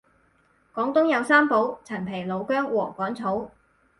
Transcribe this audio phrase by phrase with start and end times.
[0.73, 3.51] 廣東有三寶陳皮老薑禾桿草